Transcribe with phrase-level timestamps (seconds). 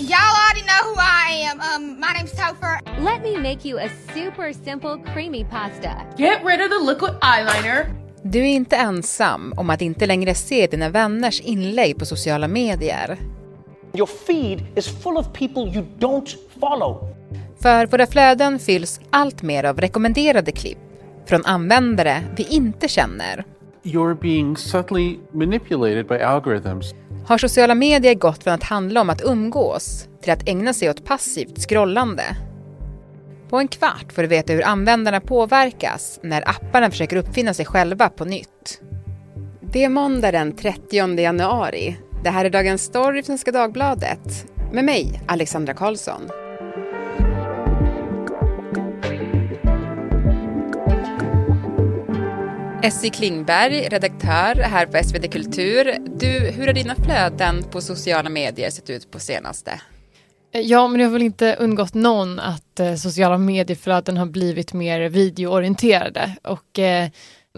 [0.00, 1.60] Y'all already know who I am.
[1.60, 2.80] Um, my name's Topher.
[3.04, 6.06] Let me make you a super simple creamy pasta.
[6.16, 7.86] Get rid of the liquid eyeliner.
[8.22, 13.18] Du är inte ensam om att inte längre se dina vänners inlägg på sociala medier.
[13.94, 17.16] Your feed is full of people you don't follow.
[17.62, 20.78] För våra flöden fylls allt mer av rekommenderade klipp
[21.26, 23.44] från användare vi inte känner.
[23.82, 26.94] You're being subtly manipulated by algorithms.
[27.26, 31.04] Har sociala medier gått från att handla om att umgås till att ägna sig åt
[31.04, 32.22] passivt scrollande?
[33.48, 38.08] På en kvart får du veta hur användarna påverkas när apparna försöker uppfinna sig själva
[38.08, 38.80] på nytt.
[39.60, 41.96] Det är måndag den 30 januari.
[42.24, 44.46] Det här är Dagens Story från Svenska Dagbladet.
[44.72, 46.39] Med mig, Alexandra Karlsson.
[52.82, 55.96] Essie Klingberg, redaktör här på SvD Kultur.
[56.20, 59.80] Du, hur har dina flöden på sociala medier sett ut på senaste?
[60.52, 65.08] Ja, men det har väl inte undgått någon att eh, sociala medieflöden har blivit mer
[65.08, 67.08] videoorienterade och eh,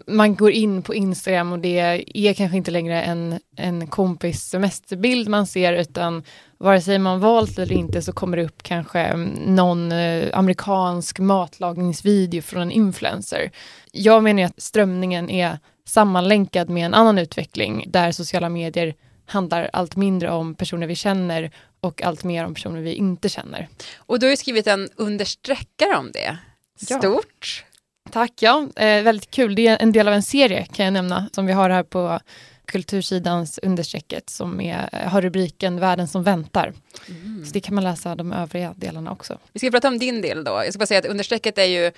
[0.07, 5.29] man går in på Instagram och det är kanske inte längre en, en kompis semesterbild
[5.29, 6.23] man ser utan
[6.59, 12.43] vare sig man valt eller inte så kommer det upp kanske någon eh, amerikansk matlagningsvideo
[12.43, 13.51] från en influencer.
[13.93, 18.95] Jag menar att strömningen är sammanlänkad med en annan utveckling där sociala medier
[19.27, 23.69] handlar allt mindre om personer vi känner och allt mer om personer vi inte känner.
[23.97, 26.37] Och du har ju skrivit en understreckare om det.
[26.77, 27.65] Stort.
[27.65, 27.72] Ja.
[28.11, 28.69] Tack, ja.
[28.77, 29.55] Eh, väldigt kul.
[29.55, 32.21] Det är en del av en serie kan jag nämna som vi har här på
[32.65, 36.73] kultursidans understrecket som är, har rubriken Världen som väntar.
[37.09, 37.45] Mm.
[37.45, 39.39] Så det kan man läsa de övriga delarna också.
[39.53, 40.51] Vi ska prata om din del då.
[40.51, 41.93] Jag ska bara säga att understrecket är ju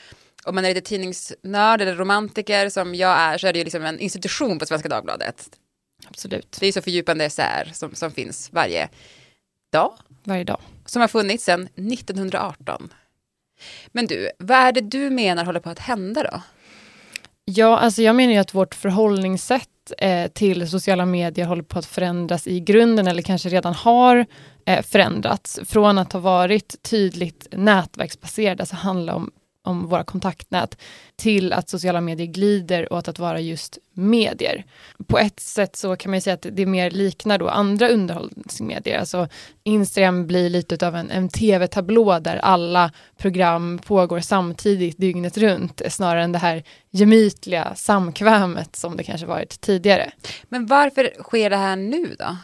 [0.44, 3.84] om man är lite tidningsnörd eller romantiker som jag är så är det ju liksom
[3.84, 5.50] en institution på Svenska Dagbladet.
[6.08, 6.56] Absolut.
[6.60, 8.88] Det är så fördjupande essäer som, som finns varje
[9.72, 9.94] dag.
[10.25, 10.60] Varje dag.
[10.86, 12.92] Som har funnits sedan 1918.
[13.92, 16.42] Men du, vad är det du menar håller på att hända då?
[17.44, 21.87] Ja, alltså jag menar ju att vårt förhållningssätt eh, till sociala medier håller på att
[21.87, 24.26] förändras i grunden eller kanske redan har
[24.66, 25.60] eh, förändrats.
[25.65, 29.31] Från att ha varit tydligt nätverksbaserade, alltså handla om
[29.64, 30.78] om våra kontaktnät
[31.16, 34.64] till att sociala medier glider åt att vara just medier.
[35.06, 38.98] På ett sätt så kan man säga att det mer liknar då andra underhållningsmedier.
[38.98, 39.28] Alltså
[39.62, 46.24] Instagram blir lite av en, en tv-tablå där alla program pågår samtidigt dygnet runt snarare
[46.24, 50.12] än det här gemytliga samkvämet som det kanske varit tidigare.
[50.48, 52.36] Men varför sker det här nu då?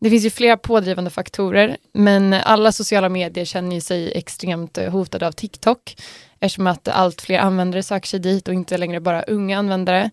[0.00, 5.26] Det finns ju flera pådrivande faktorer, men alla sociala medier känner sig extremt eh, hotade
[5.26, 5.96] av TikTok,
[6.40, 10.10] eftersom att allt fler användare söker sig dit och inte längre bara unga användare.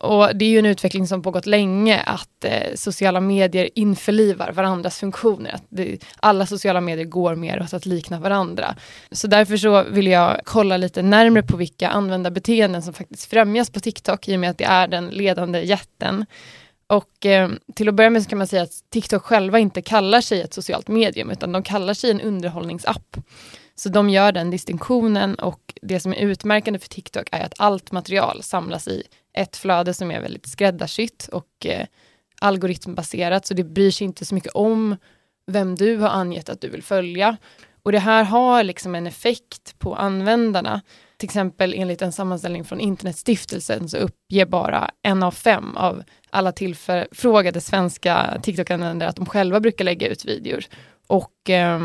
[0.00, 4.98] Och det är ju en utveckling som pågått länge, att eh, sociala medier införlivar varandras
[4.98, 5.54] funktioner.
[5.54, 8.76] Att det, alla sociala medier går mer åt att likna varandra.
[9.12, 13.80] Så därför så vill jag kolla lite närmre på vilka användarbeteenden som faktiskt främjas på
[13.80, 16.26] TikTok, i och med att det är den ledande jätten.
[16.90, 20.20] Och eh, till att börja med så kan man säga att TikTok själva inte kallar
[20.20, 23.16] sig ett socialt medium, utan de kallar sig en underhållningsapp.
[23.74, 27.92] Så de gör den distinktionen och det som är utmärkande för TikTok är att allt
[27.92, 29.02] material samlas i
[29.32, 31.86] ett flöde som är väldigt skräddarsytt och eh,
[32.40, 34.96] algoritmbaserat, så det bryr sig inte så mycket om
[35.46, 37.36] vem du har angett att du vill följa.
[37.82, 40.80] Och det här har liksom en effekt på användarna.
[41.20, 46.52] Till exempel enligt en sammanställning från Internetstiftelsen så uppger bara en av fem av alla
[46.52, 50.64] tillfrågade svenska TikTok-användare att de själva brukar lägga ut videor.
[51.06, 51.80] Och eh,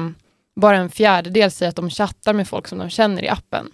[0.55, 3.71] bara en fjärdedel säger att de chattar med folk som de känner i appen.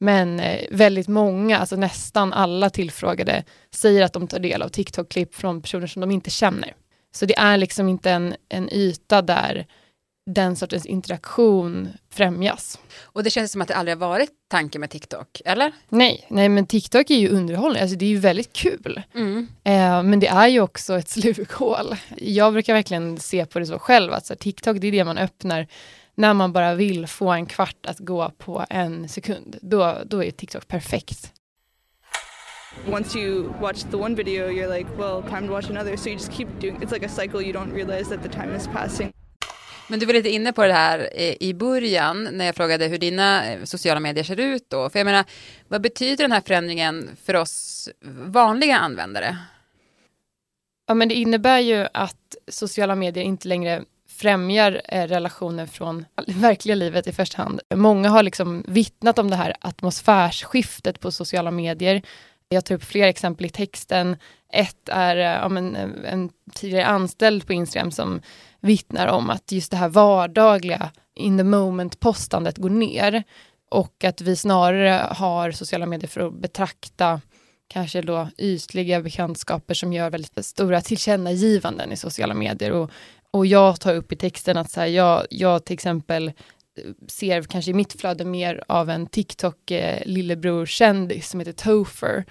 [0.00, 5.34] Men eh, väldigt många, alltså nästan alla tillfrågade, säger att de tar del av TikTok-klipp
[5.34, 6.74] från personer som de inte känner.
[7.14, 9.66] Så det är liksom inte en, en yta där
[10.26, 12.78] den sortens interaktion främjas.
[13.02, 15.72] Och det känns som att det aldrig har varit tanken med TikTok, eller?
[15.88, 19.02] Nej, nej men TikTok är ju underhållning, alltså det är ju väldigt kul.
[19.14, 19.48] Mm.
[19.64, 21.96] Eh, men det är ju också ett slukhål.
[22.16, 25.18] Jag brukar verkligen se på det så själv, att så TikTok det är det man
[25.18, 25.66] öppnar
[26.14, 29.58] när man bara vill få en kvart att gå på en sekund.
[29.62, 31.32] Då, då är TikTok perfekt.
[32.86, 35.96] Once you watch the one video you're like, well, time to watch another.
[35.96, 38.56] So you just keep doing, it's like a cycle you don't realize that the time
[38.56, 39.12] is passing.
[39.92, 42.98] Men du var lite inne på det här eh, i början när jag frågade hur
[42.98, 44.90] dina eh, sociala medier ser ut då.
[44.90, 45.24] För jag menar,
[45.68, 47.88] vad betyder den här förändringen för oss
[48.26, 49.38] vanliga användare?
[50.86, 56.74] Ja, men det innebär ju att sociala medier inte längre främjar eh, relationer från verkliga
[56.74, 57.60] livet i första hand.
[57.74, 62.02] Många har liksom vittnat om det här atmosfärsskiftet på sociala medier
[62.48, 64.16] Jag tar upp fler exempel i texten.
[64.52, 68.20] Ett är eh, ja, men, en tidigare anställd på Instagram som
[68.62, 73.22] vittnar om att just det här vardagliga in the moment postandet går ner
[73.68, 77.20] och att vi snarare har sociala medier för att betrakta
[77.68, 82.72] kanske då ytliga bekantskaper som gör väldigt stora tillkännagivanden i sociala medier.
[82.72, 82.90] Och,
[83.30, 86.32] och jag tar upp i texten att så här, jag, jag till exempel eh,
[87.08, 92.24] ser kanske i mitt flöde mer av en TikTok-lillebror-kändis eh, som heter Topher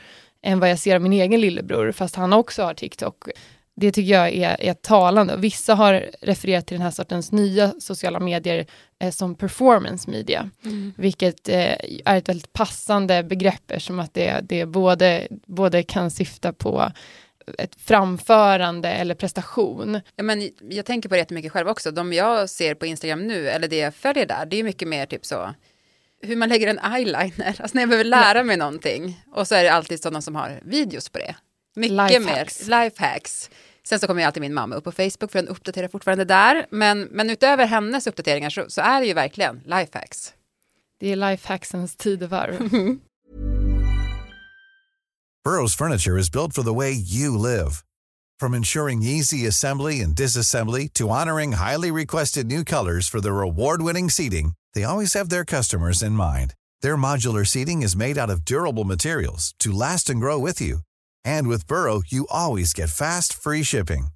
[0.43, 3.27] än vad jag ser av min egen lillebror, fast han också har TikTok.
[3.75, 5.37] Det tycker jag är, är talande.
[5.37, 8.65] Vissa har refererat till den här sortens nya sociala medier
[8.99, 10.93] eh, som performance media, mm.
[10.97, 11.75] vilket eh,
[12.05, 16.91] är ett väldigt passande begrepp eftersom att det, det både, både kan syfta på
[17.57, 20.01] ett framförande eller prestation.
[20.15, 21.91] Ja, men jag tänker på det jättemycket själv också.
[21.91, 25.05] De jag ser på Instagram nu, eller det jag följer där, det är mycket mer
[25.05, 25.53] typ så
[26.21, 27.55] hur man lägger en eyeliner.
[27.59, 29.23] Alltså när jag behöver lära mig någonting.
[29.31, 31.35] Och så är det alltid sådana som har videos på det.
[31.75, 32.67] Mycket lifehacks.
[32.67, 33.49] mer lifehacks.
[33.83, 36.65] Sen så kommer ju alltid min mamma upp på Facebook för den uppdaterar fortfarande där.
[36.69, 40.33] Men, men utöver hennes uppdateringar så, så är det ju verkligen lifehacks.
[40.99, 42.69] Det är lifehacksens tidevarv.
[45.43, 47.83] Burrows furniture is built for the way you live.
[48.39, 54.09] From ensuring easy assembly and disassembly to honoring highly requested new colors for their award-winning
[54.09, 56.53] seating, they always have their customers in mind.
[56.81, 60.79] Their modular seating is made out of durable materials to last and grow with you.
[61.25, 64.07] And with Burrow, you always get fast, free shipping.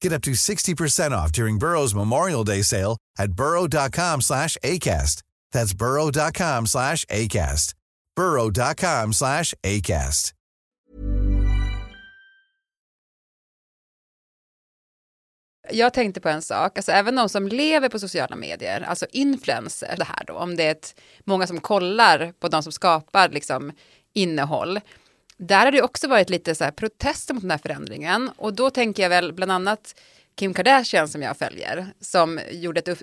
[0.00, 5.22] Get up to 60% off during Burrow's Memorial Day sale at burrow.com slash ACAST.
[5.52, 7.74] That's burrow.com slash ACAST.
[8.16, 10.34] burrow.com slash ACAST.
[15.70, 19.94] Jag tänkte på en sak, alltså även de som lever på sociala medier, alltså influencer,
[19.98, 23.72] det här då, om det är ett, många som kollar på de som skapar liksom
[24.12, 24.80] innehåll,
[25.46, 28.30] där har det också varit lite så här protester mot den här förändringen.
[28.36, 29.94] Och då tänker jag väl bland annat
[30.36, 32.94] Kim Kardashian som jag följer, som gjorde ett eh,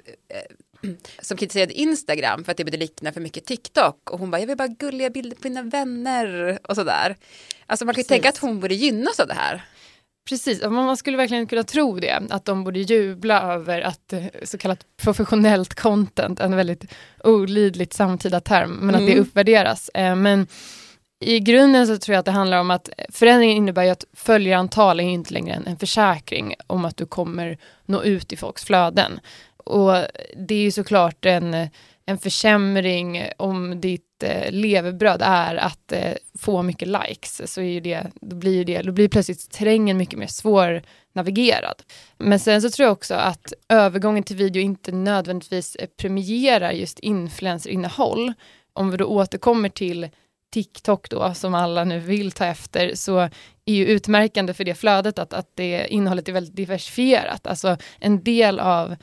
[1.22, 4.10] som kritiserade Instagram för att det började likna för mycket TikTok.
[4.10, 7.16] Och hon bara, jag vill bara gulliga bilder på mina vänner och sådär.
[7.66, 9.66] Alltså man kan ju tänka att hon borde gynnas av det här.
[10.30, 14.58] Precis, man skulle verkligen kunna tro det, att de borde jubla över att eh, så
[14.58, 16.84] kallat professionellt content, en väldigt
[17.24, 19.14] olidligt samtida term, men att mm.
[19.14, 19.90] det uppvärderas.
[19.90, 20.48] Eh, men
[21.22, 25.00] i grunden så tror jag att det handlar om att förändringen innebär ju att följarantal
[25.00, 29.20] är inte längre en, en försäkring om att du kommer nå ut i folks flöden.
[29.58, 29.94] Och
[30.36, 31.70] det är ju såklart en,
[32.06, 38.08] en försämring om ditt eh, levebröd är att eh, få mycket likes, så är det,
[38.22, 41.84] då blir det, då blir plötsligt terrängen mycket mer svårnavigerad.
[42.18, 48.34] Men sen så tror jag också att övergången till video inte nödvändigtvis premierar just influencerinnehåll.
[48.74, 50.10] Om vi då återkommer till
[50.52, 53.20] TikTok då, som alla nu vill ta efter, så
[53.66, 57.48] är ju utmärkande för det flödet att, att det innehållet är väldigt diversifierat.
[57.48, 58.96] Alltså en del av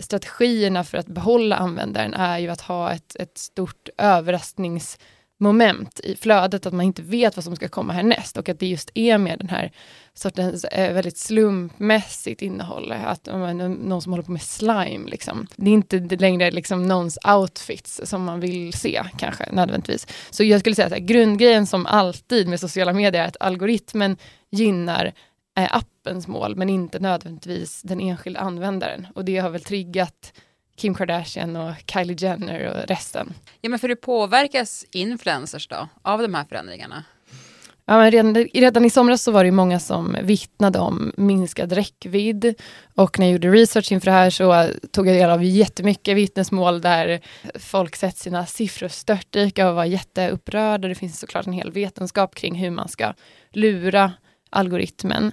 [0.00, 6.66] strategierna för att behålla användaren är ju att ha ett, ett stort överraskningsmoment i flödet,
[6.66, 9.38] att man inte vet vad som ska komma härnäst och att det just är med
[9.38, 9.72] den här
[10.18, 15.46] sortens eh, väldigt slumpmässigt innehåll, att man, någon som håller på med slime, liksom.
[15.56, 20.06] det är inte längre liksom någons outfits som man vill se kanske nödvändigtvis.
[20.30, 24.16] Så jag skulle säga att grundgrejen som alltid med sociala medier är att algoritmen
[24.50, 25.12] gynnar
[25.58, 29.06] eh, appens mål, men inte nödvändigtvis den enskilda användaren.
[29.14, 30.32] Och det har väl triggat
[30.76, 33.34] Kim Kardashian och Kylie Jenner och resten.
[33.60, 37.04] Ja, men för hur påverkas influencers då av de här förändringarna?
[37.88, 42.54] Ja, men redan, redan i somras så var det många som vittnade om minskad räckvidd.
[42.94, 46.80] Och när jag gjorde research inför det här så tog jag del av jättemycket vittnesmål
[46.80, 47.20] där
[47.54, 50.88] folk sett sina siffror störtdyka och var jätteupprörda.
[50.88, 53.14] Det finns såklart en hel vetenskap kring hur man ska
[53.52, 54.12] lura
[54.50, 55.32] algoritmen.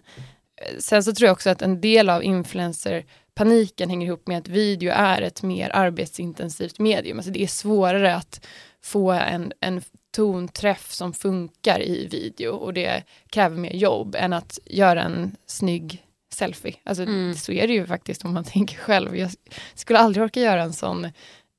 [0.80, 4.92] Sen så tror jag också att en del av influencerpaniken hänger ihop med att video
[4.96, 7.18] är ett mer arbetsintensivt medium.
[7.18, 8.46] Alltså det är svårare att
[8.84, 9.82] få en, en
[10.14, 16.04] tonträff som funkar i video och det kräver mer jobb än att göra en snygg
[16.34, 16.76] selfie.
[16.84, 17.36] Alltså mm.
[17.36, 19.18] så är det ju faktiskt om man tänker själv.
[19.18, 19.32] Jag
[19.76, 21.08] skulle aldrig orka göra en sån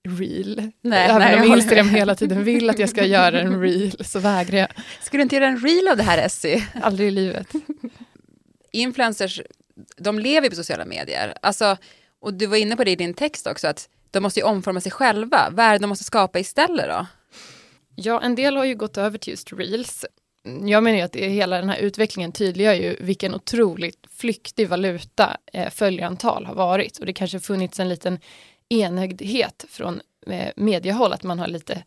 [0.09, 0.71] reel.
[0.81, 4.19] Nej, Även nej, om Instagram hela tiden vill att jag ska göra en reel så
[4.19, 4.69] vägrar jag.
[5.03, 6.67] Skulle du inte göra en reel av det här Essie?
[6.83, 7.53] Aldrig i livet.
[8.73, 9.41] Influencers,
[9.97, 11.35] de lever på sociala medier.
[11.43, 11.77] Alltså,
[12.21, 14.81] och du var inne på det i din text också, att de måste ju omforma
[14.81, 15.49] sig själva.
[15.51, 17.07] Vad är det de måste skapa istället då?
[17.97, 20.05] Ja, en del har ju gått över till just reels.
[20.65, 25.71] Jag menar ju att hela den här utvecklingen tydliggör ju vilken otroligt flyktig valuta eh,
[25.71, 26.99] följarantal har varit.
[26.99, 28.19] Och det kanske funnits en liten
[28.69, 31.83] enögdhet från eh, mediehåll, att man har lite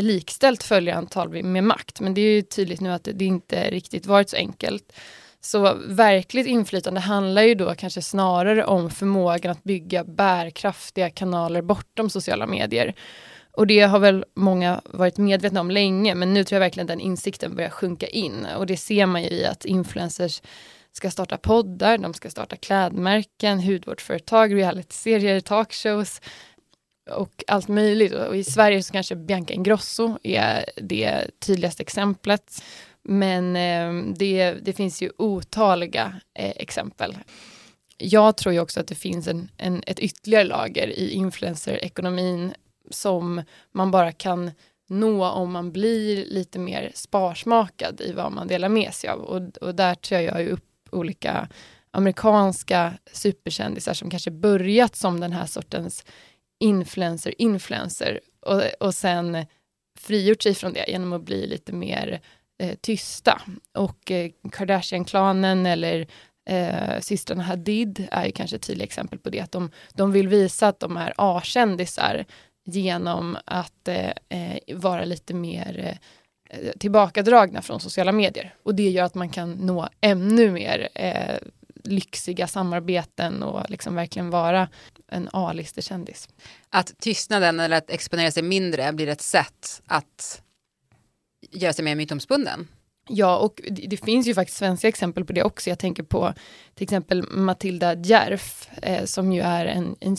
[0.00, 2.00] likställt följarantal med makt.
[2.00, 4.92] Men det är ju tydligt nu att det, det inte riktigt varit så enkelt.
[5.40, 12.10] Så verkligt inflytande handlar ju då kanske snarare om förmågan att bygga bärkraftiga kanaler bortom
[12.10, 12.94] sociala medier.
[13.56, 17.00] Och det har väl många varit medvetna om länge, men nu tror jag verkligen den
[17.00, 18.46] insikten börjar sjunka in.
[18.56, 20.42] Och det ser man ju i att influencers
[20.92, 26.20] ska starta poddar, de ska starta klädmärken, hudvårdsföretag, realityserier, talkshows
[27.10, 28.12] och allt möjligt.
[28.12, 32.62] Och i Sverige så kanske Bianca Ingrosso är det tydligaste exemplet.
[33.02, 37.18] Men eh, det, det, finns ju otaliga eh, exempel.
[37.98, 42.54] Jag tror ju också att det finns en, en, ett ytterligare lager i influencer-ekonomin
[42.90, 44.50] som man bara kan
[44.86, 49.20] nå om man blir lite mer sparsmakad i vad man delar med sig av.
[49.20, 51.48] Och, och där tror jag ju upp olika
[51.90, 56.04] amerikanska superkändisar som kanske börjat som den här sortens
[56.60, 59.46] influencer, influencer och, och sen
[59.98, 62.20] frigjort sig från det genom att bli lite mer
[62.58, 63.42] eh, tysta.
[63.72, 66.06] Och eh, Kardashian-klanen eller
[66.50, 70.28] eh, systrarna Hadid är ju kanske ett tydligt exempel på det, att de, de vill
[70.28, 72.24] visa att de är A-kändisar
[72.64, 75.98] genom att eh, eh vara lite mer
[76.50, 78.54] eh, tillbakadragna från sociala medier.
[78.62, 81.38] Och det gör att man kan nå ännu mer eh,
[81.84, 84.68] lyxiga samarbeten och liksom verkligen vara
[85.08, 86.28] en A-listekändis.
[86.68, 90.42] Att tystnaden eller att exponera sig mindre blir ett sätt att
[91.50, 92.68] göra sig mer mytomspunnen.
[93.08, 95.70] Ja, och det, det, finns ju faktiskt svenska exempel på det också.
[95.70, 96.34] Jag tänker på
[96.74, 100.16] till exempel Matilda Djerf, eh, som ju är en, en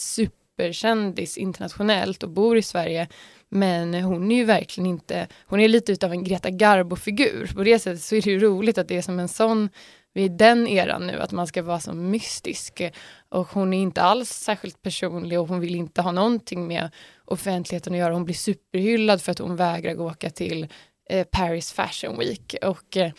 [0.56, 3.08] superkändis internationellt och bor i Sverige.
[3.50, 7.52] Men hon är ju verkligen inte, hon är lite utav en Greta Garbo-figur.
[7.56, 9.70] På det sättet så är det ju roligt att det är som en sån
[10.14, 12.82] vi är i den eran nu, att man ska vara så mystisk.
[13.30, 16.90] Och hon är inte alls särskilt personlig och hon vill inte ha någonting med
[17.26, 18.14] offentligheten att göra.
[18.14, 20.68] Hon blir superhyllad för att hon vägrar åka till
[21.10, 22.56] eh, Paris Fashion Week.
[22.62, 23.12] Och eh,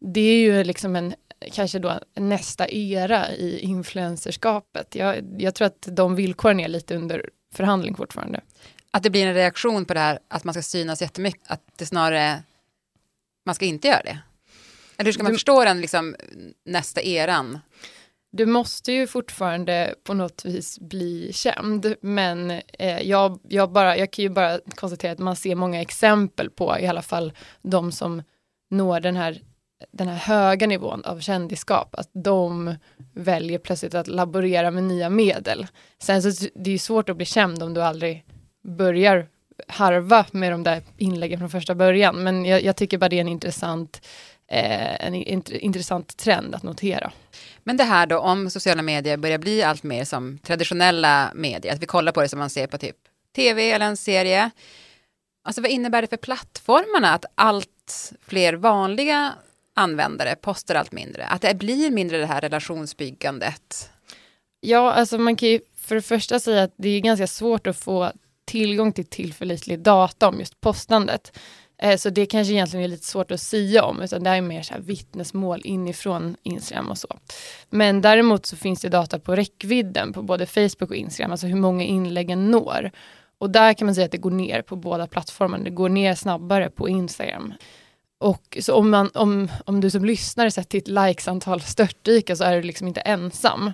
[0.00, 1.14] det är ju liksom en,
[1.52, 4.94] kanske då nästa era i influencerskapet.
[4.94, 8.40] Jag, jag tror att de villkoren är lite under förhandling fortfarande.
[8.90, 11.86] Att det blir en reaktion på det här att man ska synas jättemycket, att det
[11.86, 12.42] snarare,
[13.46, 14.18] man ska inte göra det?
[14.96, 16.16] Eller hur ska man du, förstå den liksom,
[16.64, 17.58] nästa eran?
[18.32, 24.10] Du måste ju fortfarande på något vis bli känd, men eh, jag, jag, bara, jag
[24.10, 28.22] kan ju bara konstatera att man ser många exempel på i alla fall de som
[28.70, 29.42] når den här,
[29.92, 32.74] den här höga nivån av kändisskap, att de
[33.12, 35.66] väljer plötsligt att laborera med nya medel.
[36.02, 38.24] Sen så det är ju svårt att bli känd om du aldrig
[38.62, 39.26] börjar
[39.68, 43.20] harva med de där inläggen från första början, men jag, jag tycker bara det är
[43.20, 44.06] en intressant
[44.48, 47.12] eh, en int intressant trend att notera.
[47.62, 51.82] Men det här då om sociala medier börjar bli allt mer som traditionella medier, att
[51.82, 52.96] vi kollar på det som man ser på typ
[53.36, 54.50] tv eller en serie.
[55.44, 59.32] Alltså vad innebär det för plattformarna att allt fler vanliga
[59.74, 61.26] användare postar allt mindre?
[61.26, 63.90] Att det blir mindre det här relationsbyggandet?
[64.60, 67.76] Ja, alltså man kan ju för det första säga att det är ganska svårt att
[67.76, 68.12] få
[68.44, 71.38] tillgång till tillförlitlig data om just postandet.
[71.82, 74.62] Eh, så det kanske egentligen är lite svårt att säga om, utan det är mer
[74.62, 77.18] så här vittnesmål inifrån Instagram och så.
[77.70, 81.56] Men däremot så finns det data på räckvidden på både Facebook och Instagram, alltså hur
[81.56, 82.90] många inläggen når.
[83.38, 86.14] Och där kan man säga att det går ner på båda plattformarna, det går ner
[86.14, 87.54] snabbare på Instagram.
[88.24, 92.56] Och så om, man, om, om du som lyssnare sett ditt likesantal störtdyka så är
[92.56, 93.72] du liksom inte ensam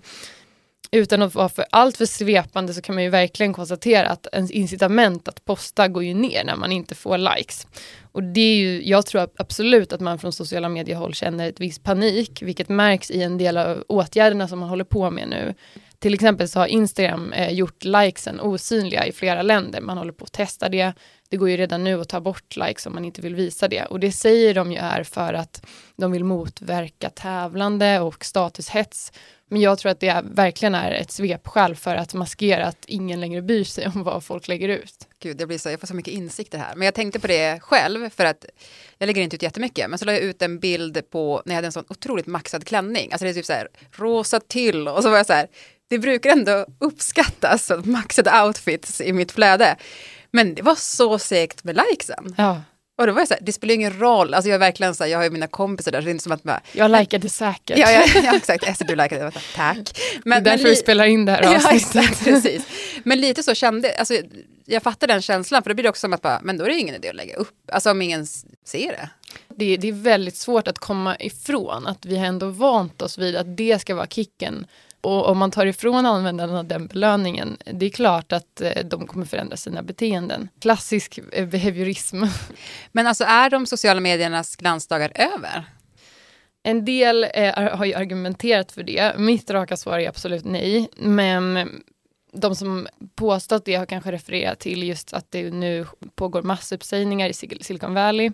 [0.93, 4.51] utan att vara för allt för svepande så kan man ju verkligen konstatera att ens
[4.51, 7.67] incitament att posta går ju ner när man inte får likes.
[8.13, 11.83] Och det är ju, jag tror absolut att man från sociala mediehåll känner ett visst
[11.83, 15.55] panik, vilket märks i en del av åtgärderna som man håller på med nu.
[15.99, 19.81] Till exempel så har Instagram eh, gjort likesen osynliga i flera länder.
[19.81, 20.93] Man håller på att testa det.
[21.29, 23.85] Det går ju redan nu att ta bort likes om man inte vill visa det.
[23.85, 25.67] Och det säger de ju är för att
[25.97, 29.13] de vill motverka tävlande och statushets
[29.51, 33.43] men jag tror att det verkligen är ett svepskäl för att maskera att ingen längre
[33.43, 35.09] bryr sig om vad folk lägger ut.
[35.23, 36.75] Gud, det blir så, jag får så mycket insikter här.
[36.75, 38.45] Men jag tänkte på det själv för att
[38.99, 39.91] jag lägger inte ut jättemycket.
[39.91, 42.67] Men så la jag ut en bild på när jag hade en sån otroligt maxad
[42.67, 43.13] klänning.
[43.13, 45.49] Alltså det är typ så här rosa till och så var jag så här.
[45.89, 49.77] Det brukar ändå uppskattas, maxade outfits i mitt flöde.
[50.31, 52.35] Men det var så segt med likesen.
[52.39, 52.63] Ja.
[53.01, 55.05] Och då var jag så här, det spelar ingen roll, alltså jag är verkligen så
[55.05, 56.91] här, jag har ju mina kompisar där, så det är inte som att bara, Jag
[56.91, 57.79] likade säkert.
[57.79, 60.01] Ja, ja, ja exakt, Ester du likade, tack.
[60.25, 61.95] Men, det är därför men, vi spelar in det här avsnittet.
[61.95, 62.63] Ja, exakt, precis.
[63.05, 64.15] Men lite så kände, alltså
[64.67, 66.69] jag fattar den känslan, för då blir det också som att bara, men då är
[66.69, 68.27] det ingen idé att lägga upp, alltså om ingen
[68.65, 69.09] ser det.
[69.57, 73.37] Det, det är väldigt svårt att komma ifrån att vi har ändå vant oss vid
[73.37, 74.67] att det ska vara kicken
[75.01, 79.27] Och om man tar ifrån användarna den belöningen, det är klart att eh, de kommer
[79.27, 80.49] förändra sina beteenden.
[80.61, 82.23] Klassisk eh, behaviorism.
[82.93, 85.65] Men alltså är de sociala mediernas glansdagar över?
[86.63, 89.19] En del är, har ju argumenterat för det.
[89.19, 90.89] Mitt raka svar är absolut nej.
[90.97, 91.69] Men
[92.33, 97.33] de som påstått det har kanske refererat till just att det nu pågår massuppsägningar i
[97.33, 98.31] Silicon Valley.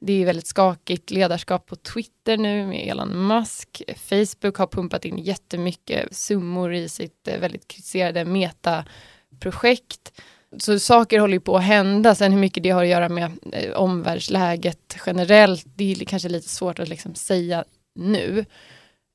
[0.00, 3.82] Det är väldigt skakigt ledarskap på Twitter nu med Elon Musk.
[3.96, 10.20] Facebook har pumpat in jättemycket summor i sitt eh, väldigt kritiserade metaprojekt.
[10.58, 12.14] Så saker håller ju på att hända.
[12.14, 16.48] Sen hur mycket det har att göra med eh, omvärldsläget generellt, det är kanske lite
[16.48, 17.64] svårt att liksom säga
[17.94, 18.44] nu.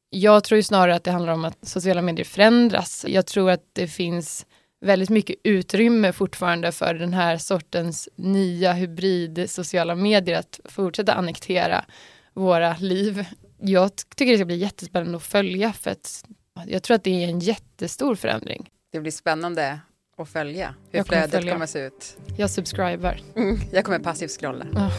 [0.10, 3.06] Jag tror snarare att det handlar om att sociala medier förändras.
[3.08, 4.46] Jag tror att det finns
[4.84, 11.86] väldigt mycket utrymme fortfarande för den här sortens nya hybrid sociala medier att fortsätta annektera
[12.34, 13.26] våra liv.
[13.62, 16.26] Jag tycker det ska bli jättespännande att följa för att
[16.68, 18.70] jag tror att det är en jättestor förändring.
[18.92, 19.80] Det blir spännande
[20.18, 21.54] att följa hur Jag kommer flödet följa.
[21.54, 22.18] kommer se ut.
[22.38, 23.22] Jag subscriber.
[23.36, 24.66] Mm, jag kommer passivt scrolla.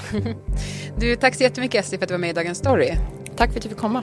[0.99, 2.91] Du, tack så jättemycket Esti för att du var med i Dagens Story.
[3.37, 4.03] Tack för att du fick komma.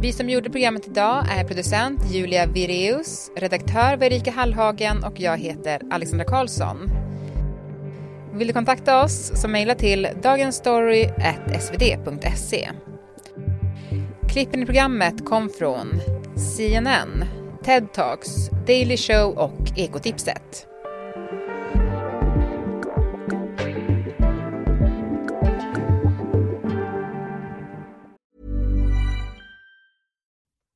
[0.00, 5.38] Vi som gjorde programmet idag är producent Julia Vireus, redaktör Verika Erika Hallhagen och jag
[5.38, 6.90] heter Alexandra Karlsson.
[8.34, 12.70] Vill du kontakta oss så mejla till dagensstory.svd.se.
[14.32, 16.00] Klippen i programmet kom från
[16.36, 17.24] CNN,
[17.64, 20.66] TED Talks, Daily Show och Ekotipset.